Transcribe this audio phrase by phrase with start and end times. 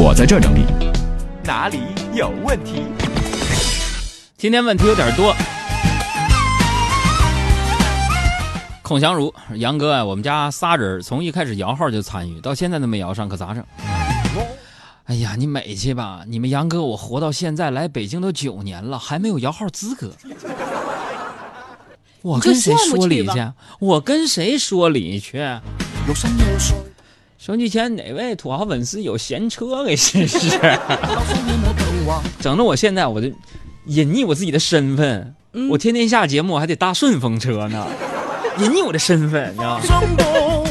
[0.00, 0.64] 我在这儿整理。
[1.42, 1.80] 哪里
[2.14, 2.84] 有问题？
[4.36, 5.34] 今天问题有点多。
[8.80, 13.64] 孔祥如，杨哥啊，我们家仨人从一开始摇号就参与，到现在都没摇上，可咋整？
[15.06, 16.22] 哎呀，你美去吧！
[16.28, 20.12] 你们杨哥，我活到现在来北京都九年了，还没有摇号资格。
[22.22, 23.52] 我跟谁说理去？
[23.80, 25.38] 我跟谁说理去？
[27.38, 30.58] 手机前哪位土豪粉丝有闲车给试试？
[32.40, 33.28] 整的我现在我就
[33.86, 35.36] 隐匿我自己的身份，
[35.70, 37.86] 我天天下节目我还得搭顺风车呢，
[38.58, 40.64] 隐匿我的身份，你知道吗？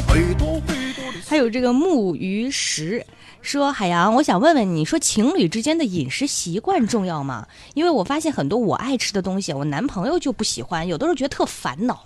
[1.25, 3.05] 还有这个木鱼石
[3.41, 7.47] 说：“海洋，我想问问你说情侣之间的饮食习惯重要吗？
[7.75, 12.03] 因为我发现很多我爱吃的东西，我男朋友就不喜欢，有的时候觉得特烦恼。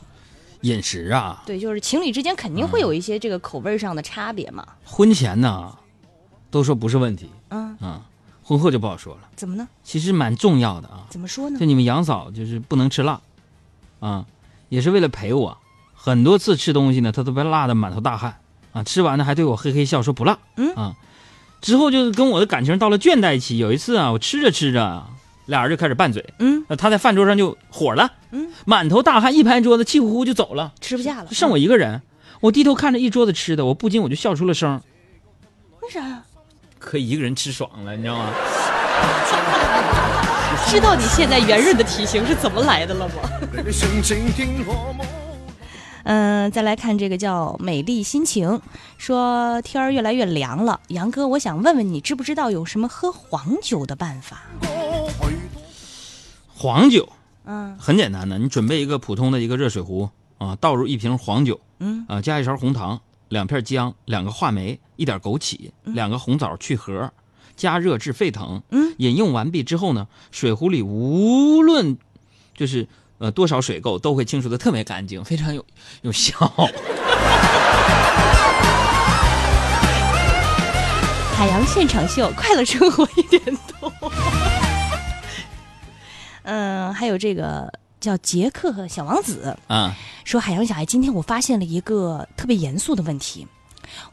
[0.61, 4.65] 饮食啊，对，就是情侣之间肯定会有一些这个口味上的差别嘛。
[4.83, 5.75] 婚前呢，
[6.49, 8.01] 都说不是问题，嗯啊，
[8.43, 9.21] 婚后就不好说了。
[9.35, 9.67] 怎么呢？
[9.83, 11.07] 其实蛮重要的啊。
[11.09, 11.65] 怎么说呢就？
[11.65, 13.21] 你们杨嫂就是不能吃辣，
[13.99, 14.25] 啊，
[14.69, 15.57] 也是为了陪我。
[15.93, 18.39] 很多次吃东西呢，她都被辣的满头大汗
[18.71, 20.95] 啊，吃完呢还对我嘿嘿笑说不辣，嗯啊，
[21.61, 23.57] 之后就是跟我的感情到了倦怠期。
[23.57, 25.09] 有一次啊，我吃着吃着啊，
[25.51, 32.01] 俩人就开始拌嘴，嗯那他在饭桌上就火了，嗯，满头大汗，一拍桌子，气呼呼就走了，吃不下了，剩我一个人。
[32.39, 34.81] 我低头看着一桌子吃的，我不禁我就笑出了声。
[35.81, 36.23] 为啥呀？
[36.79, 38.31] 可以一个人吃爽了，你知道吗？
[40.67, 43.13] 知道你现在圆润的体型是怎么来的了吗？
[46.03, 48.59] 嗯，再来看这个叫美丽心情，
[48.97, 54.41] 说天儿越来越凉了，杨哥，我想问问你，知不知道有什么喝黄酒的办法？
[56.61, 57.09] 黄酒
[57.43, 67.11] 嗯很简单的，你准备一个普通的一个热水壶啊，倒入一瓶黄酒，嗯啊，加一勺红糖，两片姜，两个话梅，一点枸杞，两个红枣去核，
[67.55, 68.61] 加热至沸腾。
[68.69, 71.97] 嗯，饮用完毕之后呢，水壶里无论
[72.55, 75.65] 就是呃多少水垢，都会清除的特别干净，非常有
[76.03, 76.31] 有效。
[81.35, 83.41] 海洋现场秀，快乐生活一点
[83.79, 83.91] 通。
[86.43, 93.47] 嗯，还有这个叫杰克和小王子啊，说：“海洋小爱，今天我发现了一个特别严肃的问题。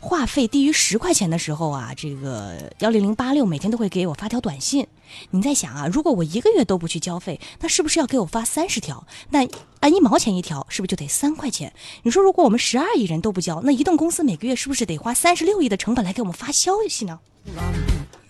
[0.00, 4.87] 话费低于十块钱的时候啊，这个幺零零八六每天都会给我发条短信。
[5.31, 9.06] 你在想啊，如果我一个月都不去交费，那是不是要给我发三十条？
[9.31, 9.47] 那
[9.81, 11.72] 按一毛钱一条，是不是就得三块钱？
[12.03, 17.21] 你说，如果我们十二亿人都不交，那移动公司每个月是不是得花三十六亿的成本来给我们发消息呢？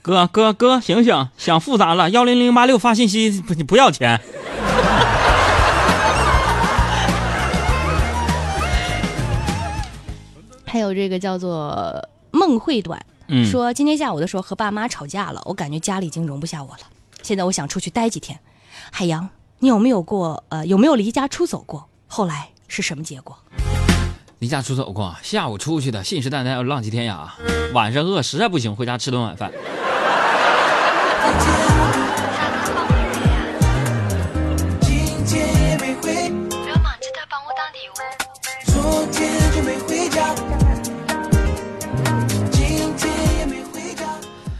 [0.03, 2.11] 哥哥哥，醒醒，想复杂了。
[2.11, 4.21] 幺零零八六发信息不你不要钱。
[10.65, 16.81] 还有这个叫做梦会短，嗯说今天下午的时候和爸妈吵架了，我感觉家里已经容不下我了，
[17.23, 18.39] 现在我想出去待几天。
[18.91, 19.29] 海洋，
[19.59, 21.89] 你有没有过呃有没有离家出走过？
[22.07, 23.37] 后来是什么结果？
[24.39, 27.29] 离家出走过，下午出去的，信誓旦旦要浪迹天涯，
[27.73, 29.51] 晚上饿实在不行，回家吃顿晚饭。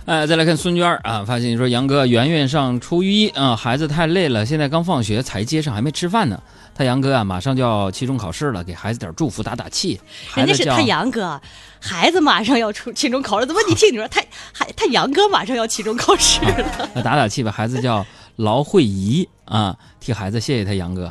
[0.09, 6.43] 哎，再来看孙娟儿啊，发现你说杨哥，圆圆上初一啊，孩子太累了，现在刚放学才接上，还没吃饭呢。
[6.75, 10.01] 他杨哥啊，马上就要期中考试了，给孩子点祝福，打打气。
[10.35, 11.39] 人家是他杨哥，
[11.79, 14.23] 孩子马上要出期中考试，怎么你听你说他
[14.55, 16.89] 还他杨哥马上要期中考试了？
[16.95, 21.11] 那打打气吧，孩子叫劳慧怡啊，替孩子谢谢他杨哥。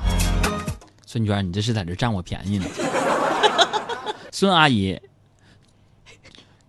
[1.05, 2.65] 孙娟儿，你这是在这占我便宜呢？
[4.31, 4.99] 孙阿姨，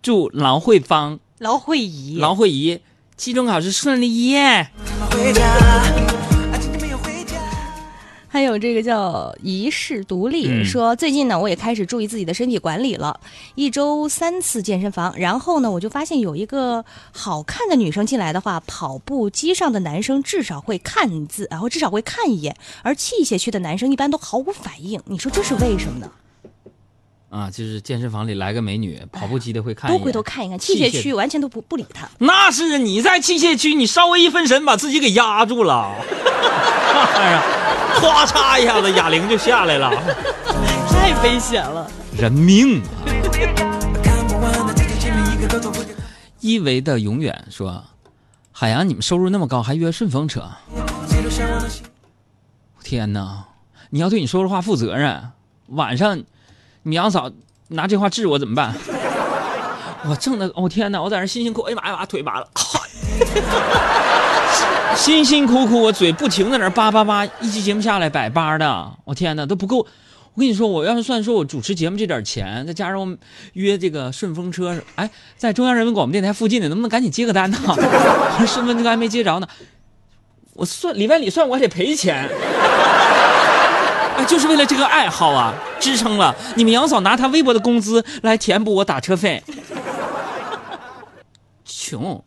[0.03, 2.81] 祝劳慧芳、劳慧怡，劳慧怡
[3.15, 4.71] 期中考试顺利耶！
[8.27, 13.17] 还有这个叫一世独立，嗯说最近呢，我也开始注意自己的身体管理了，
[13.55, 15.17] 一周三次健身房。
[15.17, 16.83] 然后呢，我就发现有一个
[17.13, 25.01] 好看的女生进来的话，跑步机上的男生至少会看字，然后至少会看一眼，而器械区的男生一般都毫无反应。
[25.05, 26.11] 你说这是为什么呢？
[27.29, 32.09] 啊，就是健身房里来个美女，跑步机的会看一眼，都回头看一看，器械区完全都不不理他。
[32.17, 35.93] 那是你在器械区，你稍微一分神，把自己给压住了，
[37.15, 37.43] 哎呀，
[38.01, 39.91] 咵嚓一下子哑铃就下来了，
[40.89, 41.89] 太危险了。
[42.17, 43.05] 人命啊！
[46.39, 47.83] 一维的永远说，
[48.51, 50.49] 海洋，你们收入那么高，还约顺风车。
[52.83, 53.45] 天哪！
[53.91, 55.31] 你要对你说的话负责任。
[55.67, 56.23] 晚上，
[56.89, 57.31] 你杨嫂
[57.67, 58.73] 拿这话治我怎么办？
[60.09, 61.01] 我挣的，我、天哪！
[61.01, 62.47] 我在那辛辛苦，哎呀妈呀，把腿麻了，
[64.95, 69.85] 辛辛苦苦，我嘴不停在那儿叭叭叭，一期节目下来百八的，我天哪，都不够。
[70.33, 73.17] 我跟你说，我要是算说我主持节目这点钱，再加上我
[73.53, 77.57] 约这个顺风车，哎，在中央人民广播电台附近的，能不能赶紧接个单呢？
[78.47, 79.47] 顺风车还没接着呢，
[80.53, 82.29] 我算里外里算，我还得赔钱。
[84.25, 89.43] 就是为了这个爱好啊，支撑了你们杨嫂拿她微薄的工资来填补我打车费，
[91.65, 92.21] 穷。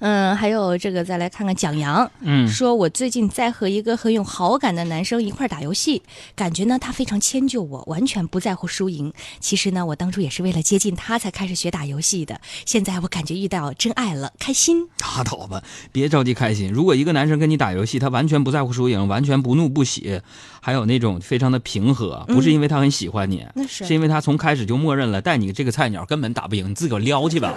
[0.00, 6.02] 嗯，还有这个，再来看看蒋阳，嗯说我最近在和一个很有好感的男生一块儿打游戏，
[6.34, 9.12] 感觉呢他非常迁就我，完全不在乎输赢。
[9.40, 12.40] 其实呢，我当初也是为了接近他才开始学打游戏的。
[12.64, 14.88] 现在我感觉遇到真爱了，开心。
[15.00, 16.70] 拉倒吧，别着急开心。
[16.70, 20.20] 如果一个男生跟你打游戏，他完全不在乎输赢，完全不怒不喜，
[20.60, 27.52] 还有那种非常的平和，不是因为他很喜欢你，那是是因为他从开始就默认了带你这个菜鸟根本打不赢，你自个儿撩去吧。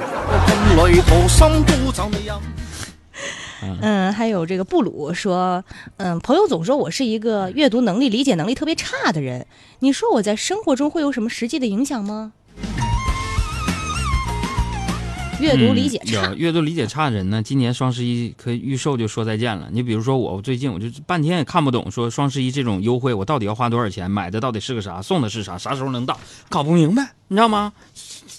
[3.81, 5.63] 嗯，还有这个布鲁说，
[5.97, 9.45] 嗯，朋友总说我是一个阅读能力、理解能力特别差的人，
[9.79, 12.33] 你说我在生活中会有什么实际的影响吗？
[15.39, 19.69] 阅读理解差，嗯阅读理解差的人呢，今年双十一可以预售就说再见了。
[19.71, 24.09] 你比如说我，我最近我就半天也看不懂，说双十一这种优惠，我到底要花多少钱？
[24.09, 25.01] 买的到底是个啥？
[25.01, 25.57] 送的是啥？
[25.57, 26.19] 啥时候能到？
[26.47, 27.73] 搞不明白，你知道吗？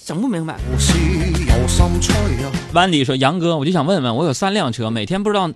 [0.05, 0.61] 整不明白。
[1.61, 2.15] 有心吹
[2.45, 2.51] 啊！
[2.73, 5.51] 万迪说：“杨哥，我就想问问，我有三辆车，每天不知道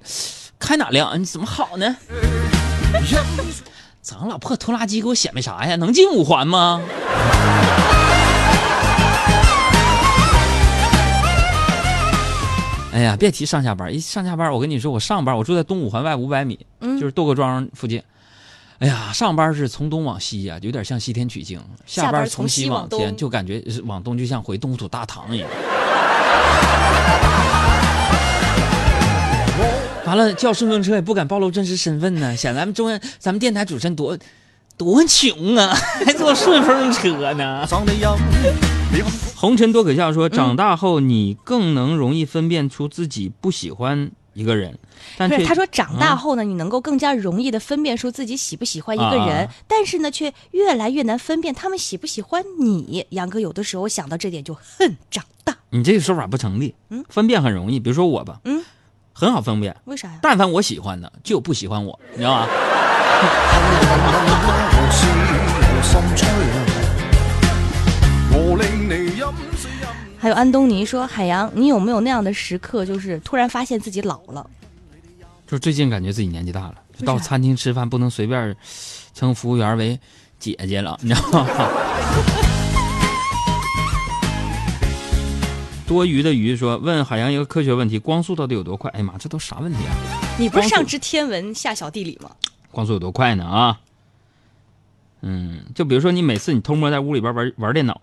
[0.59, 1.97] 开哪辆，你怎么好呢？
[4.03, 5.77] 咱老破拖拉机给我显摆啥呀？
[5.77, 6.81] 能进五环吗？”
[12.93, 18.03] 哎呀，别提上下班，一上下班，我跟你说，我上班我住在东五环外五百米，嗯就是窦各庄附近。
[18.79, 25.49] 哎呀，上班是从东往西呀、有点像西天取经；下下班班从西往往天，东就感觉是往东就像回东土大唐一样。
[30.05, 34.17] 完了，叫顺风车也不敢暴露真实身份呢，显咱们中央咱们电台主持人多
[34.77, 35.75] 多穷啊，
[36.05, 37.67] 还坐顺风车呢。
[39.35, 44.79] 红尘多可笑说，长大后你更能容易分辨出自己不喜欢一个人，
[45.17, 53.07] 但是，他说长大嗯后呢，你能够更加容易的分辨出自己喜不喜欢一个人，但是呢，却越来越难分辨他们喜不喜欢你。
[53.11, 56.75] 杨哥有的时候想到这点就恨长大，你这个说法不成立。
[56.91, 58.63] 嗯分辨很容易，比如说我吧，嗯，
[59.15, 59.75] 很好分辨。
[59.87, 60.19] 为啥呀？
[60.21, 62.47] 但凡我喜欢的，就有不喜欢我，你知道吗？
[70.27, 74.45] 还有安东尼说，海洋，你有没有那样的时刻，就是突然发现自己老了？
[75.47, 78.57] 就是最近感觉自己年纪大了，就到餐厅吃饭不能随便
[79.15, 79.97] 称服务员为
[80.41, 81.47] 姐姐了，你知道吗？
[85.87, 88.91] 多余的鱼说：“问海洋一个科学问题，光速到底有多快？
[88.91, 89.95] 哎呀妈，这都啥问题啊？
[90.41, 92.33] 你不是上知天文下晓地理吗？
[92.73, 93.45] 光速有多快呢？
[93.45, 93.79] 啊？
[95.21, 98.01] 嗯，就比如说你每次你偷摸在屋里边玩玩电脑，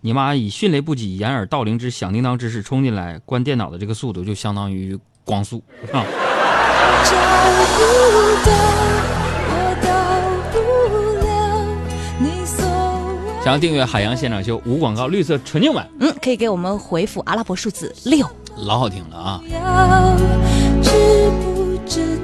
[0.00, 5.60] 你妈以迅雷不及掩耳盗铃之响叮当之势冲进来关电脑的这个速度，就相当于光速
[5.92, 6.06] 啊。
[7.04, 7.18] 找不
[8.46, 8.52] 到，
[9.50, 9.88] 我到
[10.52, 10.56] 不
[11.26, 11.28] 了
[12.20, 18.24] 你所谓想要订阅海洋现场秀无广告绿色纯净版，嗯，可以给我们回复阿拉伯数字六。
[18.56, 19.42] 老好听了啊！
[19.50, 20.16] 要，
[20.82, 22.16] 知不知